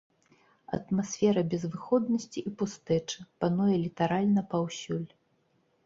[0.77, 5.11] Атмасфера безвыходнасці і пустэчы пануе літаральна паўсюль.